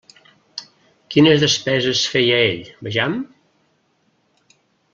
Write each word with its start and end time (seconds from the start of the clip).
Quines 1.15 1.43
despeses 1.43 2.01
feia 2.15 2.41
ell, 2.47 2.65
vejam? 2.89 3.21